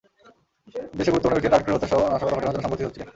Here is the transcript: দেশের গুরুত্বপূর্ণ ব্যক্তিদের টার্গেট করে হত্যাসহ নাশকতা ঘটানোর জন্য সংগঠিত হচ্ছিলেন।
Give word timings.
দেশের 0.97 1.11
গুরুত্বপূর্ণ 1.13 1.35
ব্যক্তিদের 1.35 1.53
টার্গেট 1.55 1.63
করে 1.65 1.75
হত্যাসহ 1.75 1.99
নাশকতা 2.13 2.35
ঘটানোর 2.37 2.53
জন্য 2.55 2.65
সংগঠিত 2.65 2.85
হচ্ছিলেন। 2.87 3.07